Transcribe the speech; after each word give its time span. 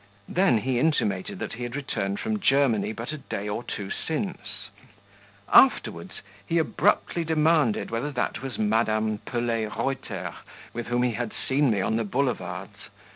Then 0.27 0.57
he 0.57 0.79
intimated 0.79 1.37
that 1.37 1.53
he 1.53 1.61
had 1.61 1.75
returned 1.75 2.19
from 2.19 2.39
Germany 2.39 2.91
but 2.91 3.11
a 3.11 3.19
day 3.19 3.47
or 3.47 3.61
two 3.63 3.91
since; 3.91 4.69
afterwards, 5.53 6.21
he 6.43 6.57
abruptly 6.57 7.23
demanded 7.23 7.91
whether 7.91 8.09
that 8.11 8.41
was 8.41 8.57
Madame 8.57 9.19
Pelet 9.27 9.75
Reuter 9.77 10.33
with 10.73 10.87
whom 10.87 11.03
he 11.03 11.11
had 11.11 11.33
seen 11.47 11.69
me 11.69 11.81
on 11.81 11.97
the 11.97 12.03
Boulevards. 12.03 12.89